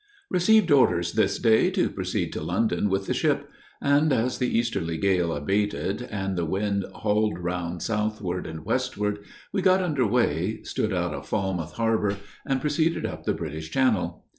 Received 0.31 0.71
orders 0.71 1.11
this 1.13 1.37
day 1.37 1.69
to 1.69 1.87
proceed 1.91 2.33
to 2.33 2.41
London 2.41 2.89
with 2.89 3.05
the 3.05 3.13
ship; 3.13 3.51
and, 3.79 4.11
as 4.11 4.39
the 4.39 4.47
easterly 4.57 4.97
gale 4.97 5.31
abated, 5.31 6.01
and 6.09 6.35
the 6.35 6.43
wind 6.43 6.85
hauled 6.91 7.37
round 7.37 7.83
southward 7.83 8.47
and 8.47 8.65
westward, 8.65 9.19
we 9.53 9.61
got 9.61 9.83
under 9.83 10.07
way, 10.07 10.63
stood 10.63 10.91
out 10.91 11.13
of 11.13 11.27
Falmouth 11.27 11.73
harbor, 11.73 12.17
and 12.47 12.61
proceeded 12.61 13.05
up 13.05 13.25
the 13.25 13.33
British 13.35 13.69
Channel. 13.69 14.25